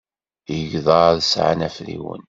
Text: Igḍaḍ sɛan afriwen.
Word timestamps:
Igḍaḍ 0.55 1.17
sɛan 1.23 1.65
afriwen. 1.67 2.19